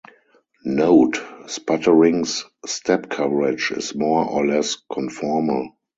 [0.65, 5.73] Note, sputtering's step coverage is more or less conformal.